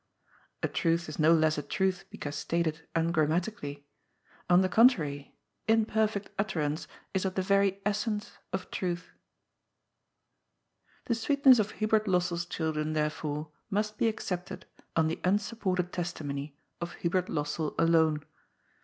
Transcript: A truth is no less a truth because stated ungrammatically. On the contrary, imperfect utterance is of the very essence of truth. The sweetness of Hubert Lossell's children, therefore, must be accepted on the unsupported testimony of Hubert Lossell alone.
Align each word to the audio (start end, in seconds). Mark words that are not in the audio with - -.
A 0.63 0.67
truth 0.67 1.07
is 1.09 1.19
no 1.19 1.31
less 1.31 1.59
a 1.59 1.61
truth 1.61 2.05
because 2.09 2.35
stated 2.35 2.87
ungrammatically. 2.95 3.85
On 4.49 4.61
the 4.61 4.67
contrary, 4.67 5.35
imperfect 5.67 6.31
utterance 6.39 6.87
is 7.13 7.23
of 7.23 7.35
the 7.35 7.43
very 7.43 7.79
essence 7.85 8.39
of 8.51 8.71
truth. 8.71 9.11
The 11.05 11.13
sweetness 11.13 11.59
of 11.59 11.69
Hubert 11.73 12.07
Lossell's 12.07 12.47
children, 12.47 12.93
therefore, 12.93 13.51
must 13.69 13.99
be 13.99 14.07
accepted 14.07 14.65
on 14.95 15.05
the 15.07 15.19
unsupported 15.23 15.93
testimony 15.93 16.57
of 16.81 16.93
Hubert 16.93 17.27
Lossell 17.29 17.75
alone. 17.77 18.25